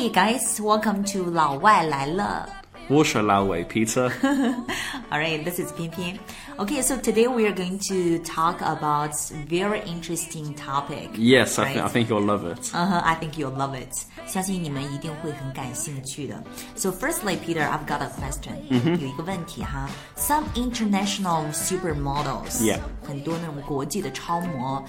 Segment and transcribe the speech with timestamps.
[0.00, 2.48] Hey guys, welcome to 老外来了。
[2.88, 4.08] 我是老伟 Peter.
[5.10, 6.18] All right, this is 偏偏.
[6.56, 9.12] Okay, so today we are going to talk about
[9.48, 11.10] very interesting topic.
[11.16, 11.74] Yes, I, right?
[11.74, 12.70] think I think you'll love it.
[12.72, 13.92] Uh-huh, I think you'll love it.
[14.26, 16.42] 相信你们一定会很感兴趣的。
[16.74, 18.56] So firstly, Peter, I've got a question.
[18.68, 22.60] 有一个问题哈，Some international supermodels.
[22.62, 22.78] Yeah.
[23.06, 24.84] 很多那种国际的超模。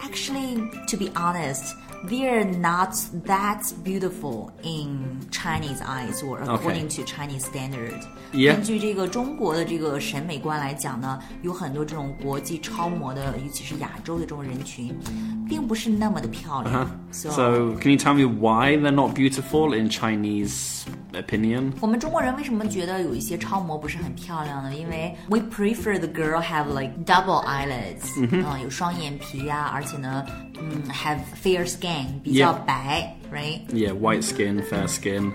[0.00, 0.56] Actually,
[0.88, 1.74] to be honest,
[2.08, 2.94] they're not
[3.26, 7.94] that beautiful in Chinese eyes or according to Chinese standard.
[8.32, 8.54] Yeah.
[8.54, 14.94] 根据这个中国的这个审美观来讲呢，有很多这种国际超模的，尤其是亚洲的这种人群，
[15.48, 16.88] 并不是那么的漂亮。
[17.10, 21.72] So, So, can you tell me why they're not beautiful in Chinese opinion?
[21.80, 24.74] 我们中国人为什么觉得有一些超模不是很漂亮呢？
[24.76, 30.24] 因为 we prefer the girl have like double eyelids，嗯、有双眼皮呀、而且呢，
[30.60, 31.91] 嗯，have fair skin，
[32.22, 32.64] 比较 Yeah.
[32.64, 33.60] 白，right？
[33.72, 35.30] Yeah, white skin, fair skin.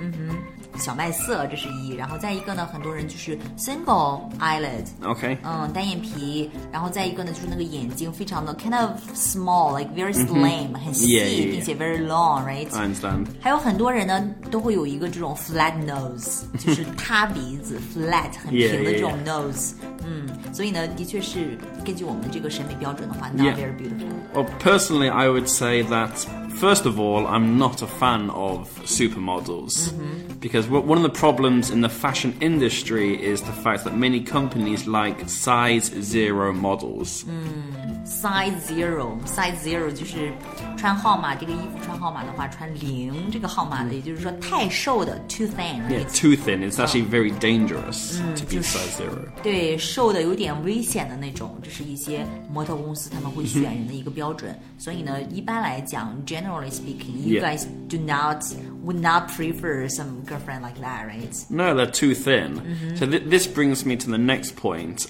[0.80, 1.94] 小麦色，这是一。
[1.94, 5.38] 然后再一个呢，很多人就是 single eyelid， Okay.
[5.44, 6.50] 嗯，单眼皮。
[6.72, 11.52] 然后再一个呢，就是那个眼睛非常的 kind of small，like very slim，、很细 Yeah, yeah, yeah.
[11.52, 12.76] 并且 very long，right？
[12.76, 13.28] I understand.
[13.40, 19.30] 还有很多人呢，都会有一个这种 flat nose，就是塌鼻子，flat 很 Yeah, 平的 yeah, 这种 yeah.
[19.30, 19.74] nose。
[20.04, 21.56] 嗯，所以呢，的确是
[21.86, 23.56] 根据我们这个审美标准的话，not Yeah.
[23.56, 24.10] very beautiful。
[24.34, 26.10] Well, personally, I would say that
[26.59, 29.91] first of all, I'm not a fan of supermodels.
[29.91, 30.39] Mm-hmm.
[30.41, 34.87] Because one of the problems in the fashion industry is the fact that many companies
[34.87, 37.25] like size zero models.
[37.25, 40.32] Mm size zero，size zero 就是
[40.78, 46.22] 穿号码，这个衣服穿号码的话，穿零这个号码的，也就是说太瘦的 too thin， Yeah, right？
[46.22, 46.70] too thin.
[46.70, 49.18] It's actually very dangerous to be just- size zero.
[49.42, 54.58] 对，瘦的有点危险的那种，这是一些模特公司他们会选人的一个标准。
[54.78, 57.56] 所以呢，一般来讲，generally speaking，you Yeah.
[57.58, 58.44] guys do not
[58.84, 61.34] would not prefer some girlfriend like that, right?
[61.50, 62.60] No, they're too thin.
[62.98, 65.06] So th- this brings me to the next point.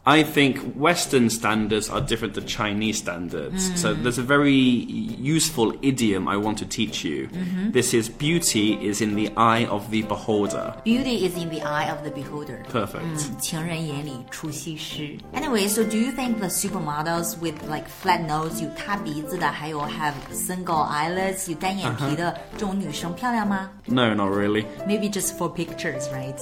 [0.08, 3.74] I think Western standards are different to Chinese standards.
[3.74, 7.28] So there's a very useful idiom I want to teach you.
[7.72, 10.74] This is beauty is in the eye of the beholder.
[10.84, 12.62] Beauty is in the eye of the beholder.
[12.70, 13.02] Perfect.
[13.40, 15.18] 情人眼里出西施。
[15.34, 23.68] Anyway, so do you think the supermodels with like flat nose 有塌鼻子的，还有 have single eyelids 有单眼皮的这种女生漂亮吗
[23.86, 24.66] No, not really.
[24.86, 26.38] ？Maybe just for pictures, right?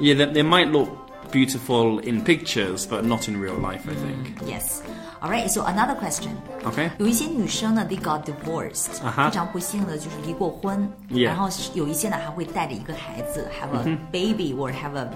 [0.00, 0.88] Yeah, they, they might look
[1.32, 4.40] beautiful in pictures, but not in real life, I think.
[4.46, 4.80] Yes.
[5.20, 5.50] All right.
[5.50, 6.30] So another question.
[6.64, 6.90] Okay.
[6.98, 15.08] 有一些女生呢，they got divorced，、啊哈非常不幸的就是离过婚 Yeah 然后有一些呢还会带着一个孩子，have a baby or have a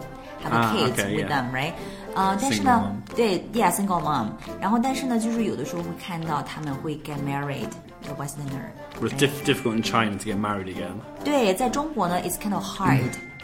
[0.44, 1.72] have a 啊 kid okay, with yeah them, right？
[2.14, 4.26] 呃，但是 Single 呢 mom，对，yeah single mom。
[4.60, 10.94] 然后但是呢，就是有的时候会看到他们会 get married。The Westerner， It was diff- difficult in China to get married again.
[11.24, 12.98] 对，在中国呢，it's kind of hard。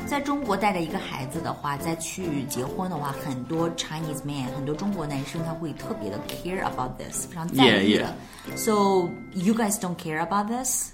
[0.07, 8.15] 在中国带着一个孩子的话，再去结婚的话，很多 Chinese man，很多中国男生他会特别的 care about this，非常在 Yeah, 意的。
[8.57, 10.93] So you guys don't care about this？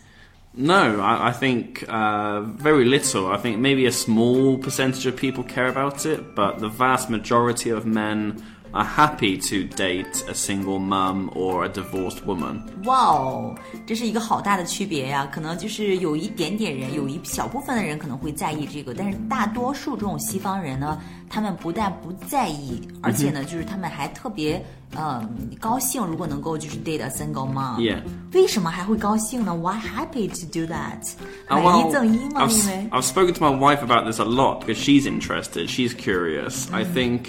[0.56, 3.26] No, I, I think uh, very little.
[3.26, 7.70] I think maybe a small percentage of people care about it, but the vast majority
[7.70, 8.36] of men
[8.72, 12.60] are happy to date a single mum or a divorced woman.
[12.86, 13.54] 哇哦，
[13.86, 15.28] 这是一个好大的区别呀！
[15.32, 21.00] 可能就是有一点点人，有一小部分的人可能会在意这个，但是大多数这种西方人呢，
[21.30, 24.60] 他们不但不在意，而且呢，就是他们还特别
[24.96, 25.24] 呃
[25.60, 27.78] 高兴，如果能够就是 date a single mom。
[27.78, 28.02] Yeah.
[28.32, 29.54] 为什么还会高兴呢？
[29.54, 31.12] Why happy to do that？
[31.48, 32.40] Uh, 买 well, 一赠一吗？
[32.42, 35.06] I've, 因 s- 为 I've spoken to my wife about this a lot because she's
[35.06, 35.68] interested.
[35.68, 36.66] She's curious.
[36.72, 37.26] I think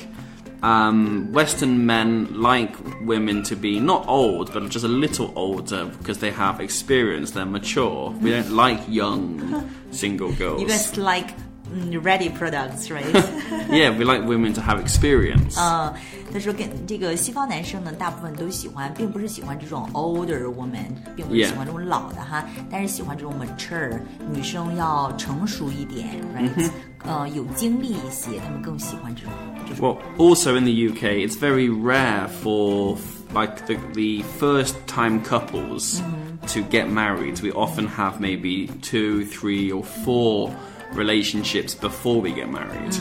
[0.62, 6.18] um, Western men like women to be not old, but just a little older because
[6.18, 7.30] they have experience.
[7.32, 8.10] They're mature.
[8.20, 10.60] We don't like young single girls.
[10.60, 11.30] you guys like
[12.01, 13.05] ready products, right？
[13.69, 15.57] yeah, we like women to have experience.
[15.59, 15.93] 嗯，
[16.31, 21.47] 他说跟这个西方男生呢，大部分都喜欢，并不是喜欢这种 older woman，并不是 Yeah.
[21.49, 23.99] 喜欢这种老的哈但是喜欢这种 mature
[24.31, 26.69] 女生要成熟一点，right？、
[27.03, 29.31] 呃，有经历一些，他们更喜欢这种
[29.67, 29.97] 这种。
[29.97, 32.97] Well, also in the UK, it's very rare for
[33.33, 35.99] like the, the first time couples
[36.53, 37.41] to get married.
[37.41, 40.51] We often have maybe two, three, or four
[40.95, 42.99] relationships before we get married.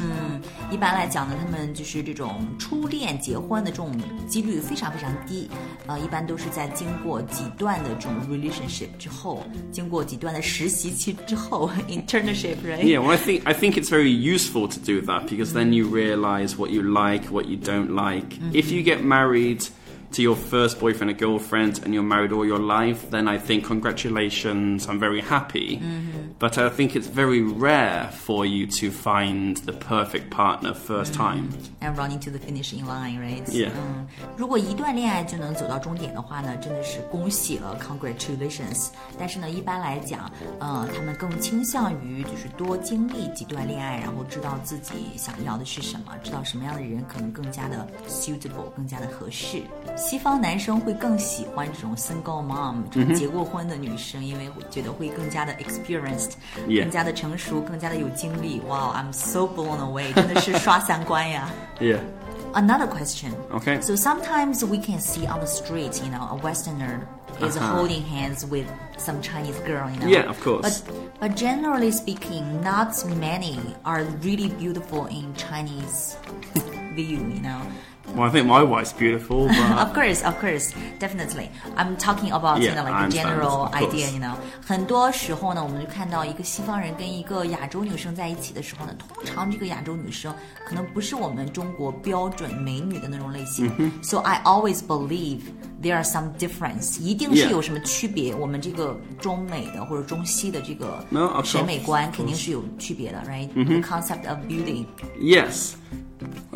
[0.70, 3.92] 一般来讲呢，他们就是这种初恋结婚的这种
[4.26, 5.48] 几率非常非常低，
[5.86, 12.82] 呃，一般都是在经过几段的这种 relationship 之后，经过几段的实习期之后， internship，right？
[12.82, 15.86] Yeah, well, I think I think it's very useful to do that because then you
[15.86, 18.38] realise what you like, what you don't like.
[18.52, 19.68] If you get married,
[20.12, 23.64] to your first boyfriend or girlfriend and you're married all your life, then I think
[23.64, 25.80] congratulations, I'm very happy.
[26.38, 31.48] But I think it's very rare for you to find the perfect partner first time.
[31.80, 33.44] And running to the finishing line, right?
[33.48, 33.70] Yeah.
[33.74, 34.06] 嗯，
[34.36, 38.90] 如果一段恋爱就能走到终点的话呢，真的是恭喜了，congratulations。
[39.18, 40.30] 但是呢，一般来讲，
[40.60, 49.62] 呃，他们更倾向于就是多经历几段恋爱，然后知道自己想要的是什么，知道什么样的人可能更加的 suitable，更加的合适。
[49.98, 56.32] 西方男生会更喜欢这种 single mom，这种结过婚的女生，因为觉得会更加的 experienced，
[56.66, 56.82] Yeah.
[56.82, 58.60] 更加的成熟，更加的有经历。
[58.60, 61.48] Wow, I'm so blown away，真的是刷三观呀。
[61.78, 62.00] Yeah.
[62.54, 63.32] Another question.
[63.52, 63.80] Okay.
[63.80, 67.00] So sometimes we can see on the street, you know, a Westerner
[67.40, 67.76] is Uh-huh.
[67.76, 68.66] holding hands with
[68.96, 70.08] some Chinese girl, you know.
[70.08, 70.82] Yeah, of course.
[70.82, 70.82] But
[71.20, 76.16] but generally speaking, not many are really beautiful in Chinese
[76.94, 77.60] view, you know.
[78.14, 81.48] Well, I think my wife's beautiful, but Of course, of course, definitely.
[81.74, 83.94] I'm talking about you Yeah, know like I the understand, general of course.
[83.94, 84.34] idea, you know.
[84.60, 90.34] 很多时候呢，我们就看到一个西方人跟一个亚洲女生在一起的时候呢，通常这个亚洲女生
[90.68, 93.72] 可能不是我们中国标准美女的那种类型。
[94.02, 95.38] So I always believe
[95.82, 97.52] there are some difference，一定是 Yeah.
[97.52, 98.34] 有什么区别。
[98.34, 102.38] 我们这个中美的或者中西的这个 No, of 审美 course, 观 of 肯定 course.
[102.38, 104.84] 是有区别的，right？The concept of beauty。
[105.18, 105.72] yes.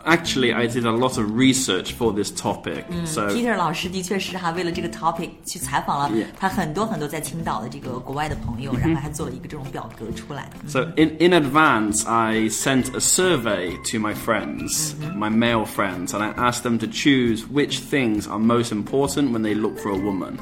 [0.04, 2.84] Actually, I did a lot of research for this topic.
[3.04, 6.26] So, Peter 老师的确是哈，为了这个 topic 去采访了 Yeah.
[6.38, 10.48] 他很多很多在青岛的这个国外的朋友，然后还做了一个这种表格出来。
[10.66, 16.22] so in, in advance, I sent a survey to my friends, my male friends, and
[16.22, 19.98] I asked them to choose which things are most important when they look for a
[19.98, 20.36] woman.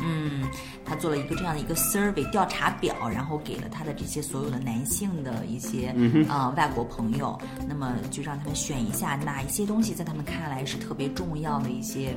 [0.88, 5.88] 他做了一个这样的一个 survey 调查表，然后给了他的这些所有的男性的一些
[6.28, 7.36] 啊、呃外国朋友，
[7.68, 12.14] 那么就让他们选一下哪一 些东西在他们看来是特别重要的一些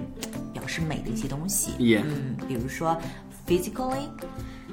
[0.53, 1.71] 表示美的一些东西。
[1.80, 2.03] Yeah.
[2.03, 2.97] 嗯，比如说
[3.47, 4.09] physically。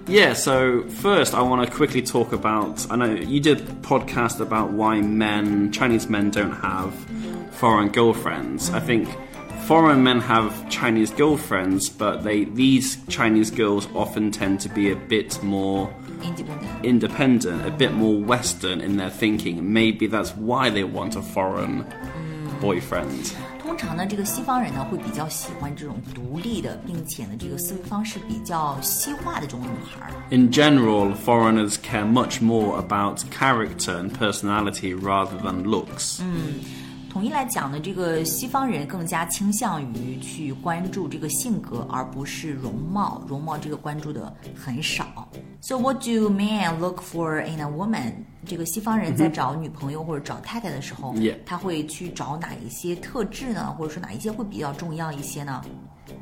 [0.08, 2.86] Yeah, so first I want to quickly talk about.
[2.88, 6.92] I know you did a podcast about why men, Chinese men, don't have
[7.50, 8.70] foreign girlfriends.
[8.72, 9.08] I think
[9.66, 14.96] foreign men have Chinese girlfriends, but they these Chinese girls often tend to be a
[15.08, 15.90] bit more
[16.22, 16.84] independent。
[16.84, 19.72] independent, a bit more Western in their thinking.
[19.72, 21.84] Maybe that's why they want a foreign
[22.60, 23.32] boyfriend.
[23.60, 30.12] 通常呢，这个西方人呢会比较喜欢这种独立的，并且呢，这个思维方式比较西化的这种女孩儿。
[30.30, 36.20] In general, foreigners care much more about character and personality rather than looks.
[37.11, 43.21] 统一来讲呢，这个西方人更加倾向于去关注这个性格，而不是容貌。
[43.27, 45.27] 容貌这个关注的很少。
[45.59, 48.13] So what do men look for in a woman？
[48.45, 51.13] 这个西方人在找女朋友或者找太太的时候.
[51.45, 53.75] 他会去找哪一些特质呢？
[53.77, 55.61] 或者说哪一些会比较重要一些呢？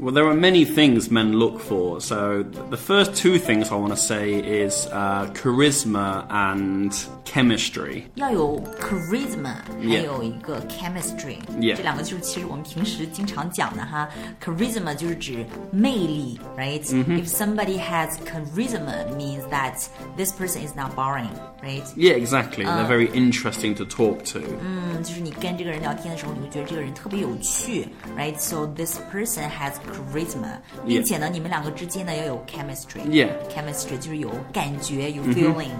[0.01, 2.01] Well, there are many things men look for.
[2.01, 6.91] So, the first two things I want to say is uh, charisma and
[7.25, 8.05] chemistry.
[8.17, 10.05] 要有 charisma，还 Yeah.
[10.05, 11.77] 有一个 chemistry，、 Yeah.
[11.77, 14.09] 这两个就是其实我们平时经常讲的哈。
[14.43, 17.27] charisma 就是指魅力，right？If、Mm-hmm.
[17.27, 19.87] somebody has charisma, means that
[20.17, 21.29] this person is not boring,
[21.63, 21.85] right？
[21.95, 22.65] Yeah, exactly.
[22.65, 24.41] They're very interesting to talk to.
[24.61, 27.87] 嗯，就是你跟这个人聊天的时候，你会觉得这个人特别有趣，
[28.19, 33.03] right？So this person has charisma，并且呢，你们两个之间呢要有 chemistry。
[33.07, 33.29] Yeah.
[33.49, 35.71] chemistry 就是有感觉，有嗯 feeling。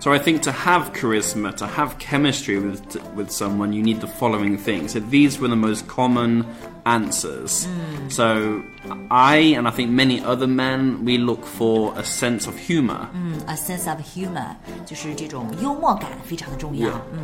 [0.00, 2.80] So I think to have charisma, to have chemistry with
[3.14, 4.92] with someone, you need the following things.
[4.92, 6.44] So these were the most common
[6.86, 7.66] answers.
[8.08, 8.62] So
[9.10, 13.08] I and I think many other men we look for a sense of humor.
[13.46, 16.88] A sense of humor 就是这种幽默感非常的重要。
[16.88, 17.00] Yeah.
[17.12, 17.20] 嗯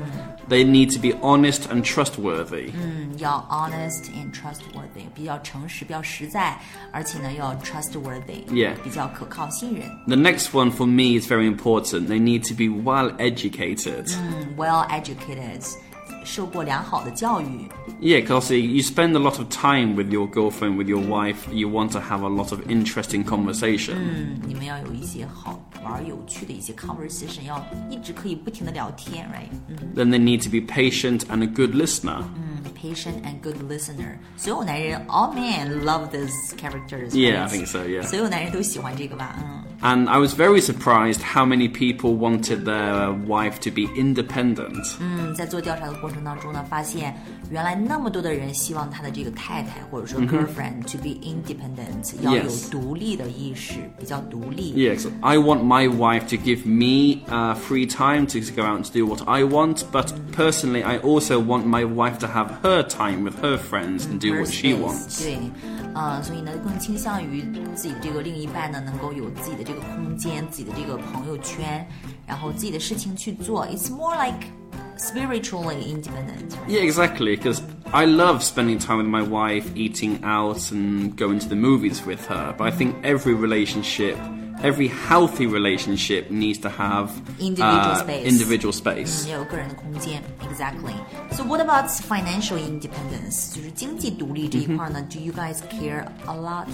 [0.49, 2.71] They need to be honest and trustworthy.
[2.73, 6.59] 嗯，要 honest and trustworthy，比较诚实，比较实在，
[6.91, 8.73] 而且呢要 trustworthy， Yeah.
[8.83, 9.87] 比较可靠信任。
[10.07, 12.07] The next one for me is very important.
[12.09, 14.11] They need to be well educated.
[14.17, 15.63] 嗯，well educated，
[16.25, 17.69] 受过良好的教育。
[18.01, 21.37] Yeah, because you spend a lot of time with your girlfriend, with your wife.
[21.53, 23.95] You want to have a lot of interesting conversation.
[23.97, 29.49] 嗯，你们要有一些好玩、有趣的一些 conversation，要一直可以不停的聊天，right？
[29.69, 32.23] 嗯 Then they need to be patient and a good listener.
[32.37, 34.19] 嗯，patient and good listener。
[34.37, 37.11] 所有男人，all men love these characters。
[37.11, 38.03] Yeah, I think so, yeah.
[38.03, 39.37] 所有男人都喜欢这个吧？
[39.41, 39.62] 嗯。
[39.83, 44.97] And I was very surprised how many people wanted their wife to be independent.
[44.99, 47.15] 嗯，在做调查的过程当中呢，发现
[47.49, 54.75] 原来那么多的人希望他的这个太太或者说 girlfriend to be independent，、要有 Yes 独立的意识，比较独立。
[54.75, 58.93] Yes, I want my wife to give me uh, free time to go out and
[58.93, 63.23] do what I want, but personally, I also want my wife to have her time
[63.23, 65.23] with her friends and do her what she space， wants.
[65.23, 65.39] 对，
[65.95, 67.43] 呃，所以呢，更倾向于
[67.75, 71.87] 自己这个另一半呢，能够有自己的这个空间，自己的这个朋友圈，
[72.27, 73.67] 然后自己的事情去做。
[73.67, 74.47] It's more like
[74.99, 76.51] spiritually independent.
[76.51, 76.69] right?
[76.69, 77.61] Yeah, exactly, because
[77.93, 82.25] I love spending time with my wife, eating out, and going to the movies with
[82.29, 84.17] her, but I think every relationship.
[84.63, 88.25] Every healthy relationship needs to have Individual uh, space.
[88.27, 89.25] individual space.
[89.29, 90.95] 也有个人的空间，exactly.
[91.31, 93.55] So what about financial independence？
[93.55, 96.67] 就是经济独立这一块呢、d o you guys care a lot?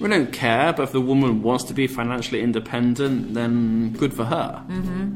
[0.00, 4.24] We don't care, but if the woman wants to be financially independent, then good for
[4.24, 4.62] her.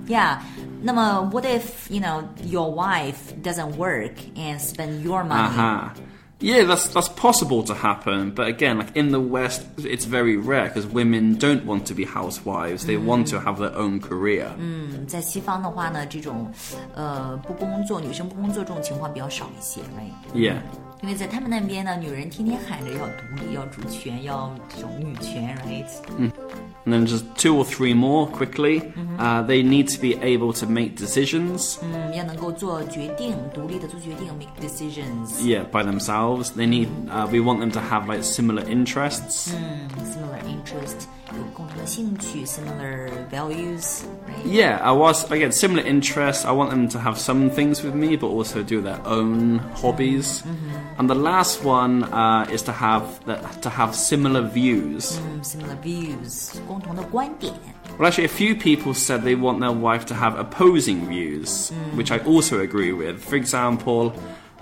[0.07, 0.41] Yeah.
[0.83, 5.41] 那么 what if you know your wife doesn't work and spend your money?
[5.41, 5.95] Aha.
[6.43, 10.69] Yeah, that's that's possible to happen, but again, like in the West, it's very rare
[10.69, 14.49] because women don't want to be housewives; they want to have their own career.
[15.07, 16.51] 在西方的话呢，这种
[16.95, 20.63] 呃不工作，女生不工作这种情况比较少一些，right？
[20.95, 25.87] Yeah, 因为在他们那边呢，女人天天喊着要独立、要主权、要这种女权，right？
[26.87, 28.83] and then just two or three more quickly.
[29.19, 31.79] Uh, they need to be able to make decisions.
[31.83, 35.41] 嗯，要能够做决定，独立的做决定，make decisions。
[35.41, 36.51] Yeah, by themselves.
[36.55, 36.89] They need.
[37.09, 39.53] Uh, we want them to have like similar interests.
[40.05, 44.47] similar interest，有共同的兴趣，similar values，right？
[44.47, 46.45] Yeah, I was again similar interests.
[46.45, 50.43] I want them to have some things with me, but also do their own hobbies.
[50.99, 55.19] And the last one uh, is to have the, to have similar views.
[55.43, 57.55] similar views，共同的观点。
[57.99, 62.11] Well, actually, a few people said they want their wife to have opposing views, which
[62.11, 63.19] I also agree with.
[63.19, 64.13] For example.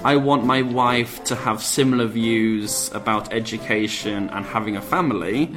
[0.05, 5.51] I want my wife to have similar views about education and having a family,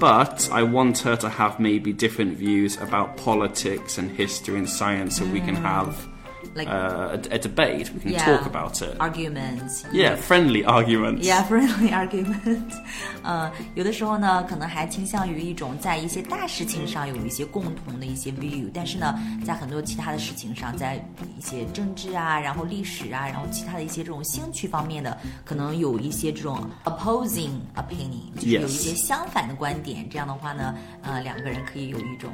[0.00, 5.18] but I want her to have maybe different views about politics and history and science
[5.18, 6.08] so we can have
[6.54, 7.90] Like- uh, a, a debate.
[7.94, 8.24] We can Yeah.
[8.24, 8.96] talk about it.
[8.98, 9.84] Arguments.
[9.92, 11.22] Yeah, friendly arguments.
[11.22, 12.72] Yeah, friendly argument.
[13.22, 20.96] 呃，有的时候呢，可能还倾向于一种在一些大事情上有一些共同的一些 view，但是呢，在很多其他的事情上，在
[21.38, 28.68] 一些政治啊，然后历史啊，然后其他的一些这种兴趣方面的，可能有一些这种 opposing opinion，就是有一 Yes.
[28.68, 30.08] 些相反的观点。
[30.08, 32.32] 这样的话呢，呃，两个人可以有一种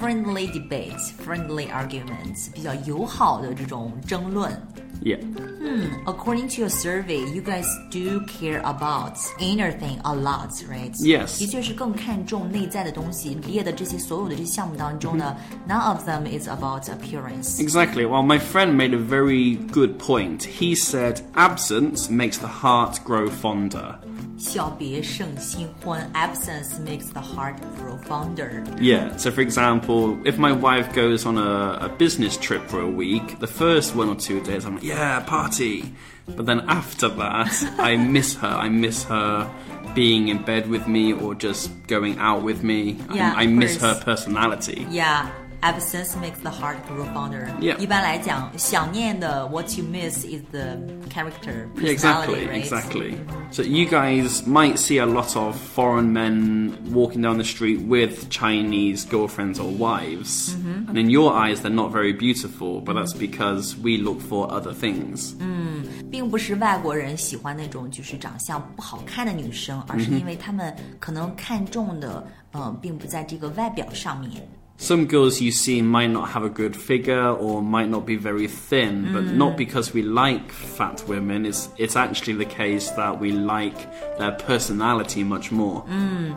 [0.00, 4.52] friendly debates, friendly arguments，比较友好的这种争论。
[5.02, 5.18] Yeah.
[6.06, 10.92] According to your survey, you guys do care about inner thing a lot, right?
[10.98, 11.38] Yes.
[11.38, 13.34] 的确是更看重内在的东西。
[13.46, 17.60] 列的这些所有的这些项目当中呢、n o n e of them is about appearance.
[17.60, 18.06] Exactly.
[18.06, 20.42] Well, my friend made a very good point.
[20.42, 23.96] He said absence makes the heart grow fonder.
[24.38, 28.62] 小别胜新欢，absence makes the heart grow fonder.
[28.78, 32.88] Yeah, so for example, if my wife goes on a, a business trip for a
[32.88, 35.93] week, the first one or two days I'm like, yeah, party.
[36.27, 38.47] But then after that, I miss her.
[38.47, 39.49] I miss her
[39.95, 42.97] being in bed with me or just going out with me.
[43.09, 44.87] I- Yeah, I, of miss her personality.
[44.89, 45.29] Yeah.
[45.62, 47.48] Absence makes the heart grow fonder.
[47.60, 47.76] Yeah.
[47.78, 50.76] 一般来讲，想念的 what you miss is the
[51.10, 52.62] character, Yeah, personality, exactly, right?
[52.62, 53.14] exactly.
[53.50, 58.28] So you guys might see a lot of foreign men walking down the street with
[58.28, 60.54] Chinese girlfriends or wives,
[60.88, 64.72] and in your eyes they're not very beautiful, but that's because we look for other
[64.72, 65.34] things.
[66.12, 74.46] 并不是外国人喜欢那种就是长相不好看的女生，而是因为他们可能看重的，呃，并不在这个外表上面。
[74.80, 78.46] Some girls you see might not have a good figure or might not be very
[78.46, 81.46] thin, but not because we like fat women.
[81.46, 83.74] It's it's actually the case that we like
[84.18, 85.82] their personality much more.
[85.88, 86.36] 嗯，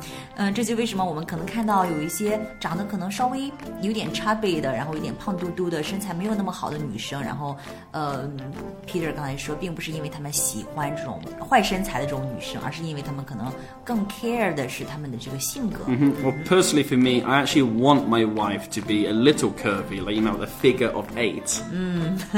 [0.53, 3.51] 这就为什么我们可能看到有一些长得可能稍微
[3.81, 7.57] 有点 chubby 的，然后有点胖嘟嘟的，身材没有那么好的女生，然后
[7.91, 8.23] 呃，
[8.87, 13.51] Peter 刚才说，并不是因为他们喜欢这种坏身材的这种女生，而是因为他们可能
[13.83, 15.79] 更 care 的是他们的这个性格。
[16.23, 20.15] Well, personally for me, I actually want my wife to be a little curvy, like
[20.15, 21.61] you know, the figure of eight.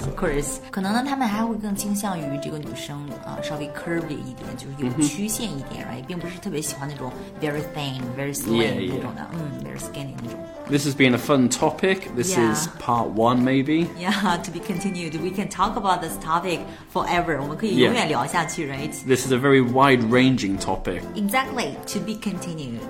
[0.00, 8.92] Of course，可能呢，他们还会更倾向于这个女生啊、呃稍微 curvy 一点，就是有曲线一点，right，并不是特别喜欢那种 very thin、very slim Yeah, yeah.
[8.94, 10.38] 那种的，嗯，very skinny 那种。
[10.68, 12.08] This has been a fun topic.
[12.16, 12.52] This Yeah.
[12.52, 13.86] is part one, maybe.
[13.98, 15.14] Yeah, to be continued.
[15.22, 16.60] We can talk about this topic
[16.92, 17.40] forever.
[17.40, 17.86] 我们可以 Yeah.
[17.86, 18.92] 永远聊下去，right?
[19.06, 21.02] This is a very wide ranging topic.
[21.14, 21.74] Exactly.
[21.86, 22.80] To be continued.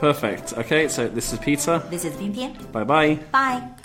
[0.00, 0.52] Perfect.
[0.56, 1.80] Okay, so this is Peter.
[1.90, 3.18] This is 翩翩 Bye bye.
[3.32, 3.77] Bye.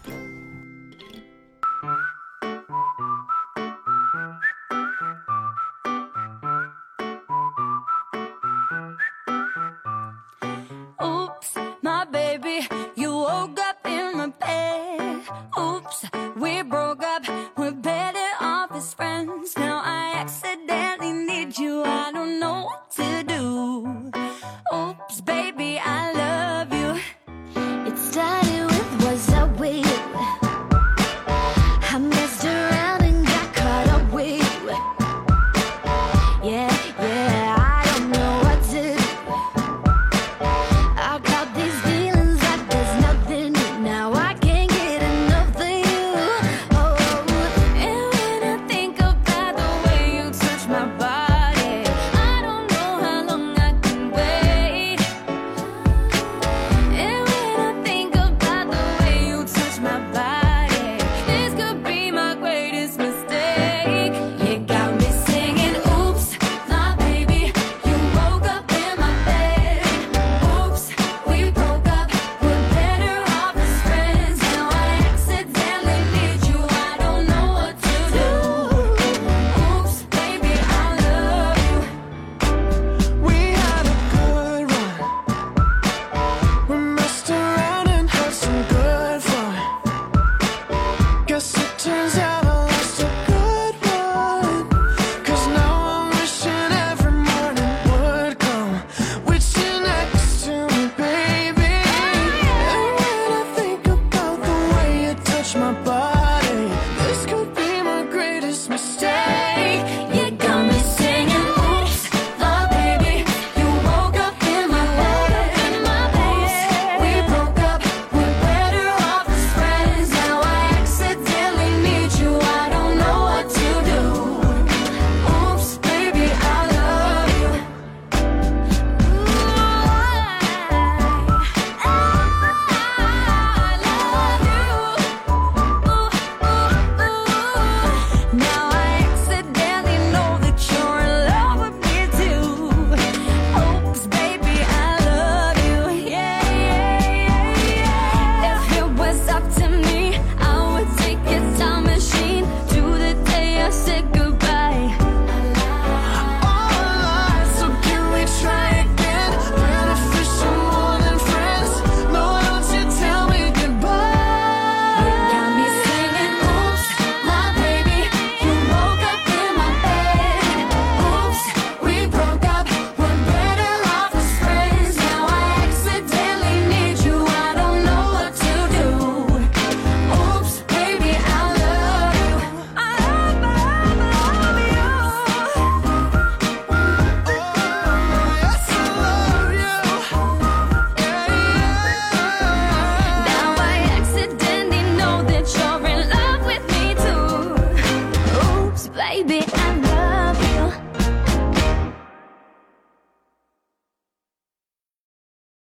[105.55, 105.92] my body.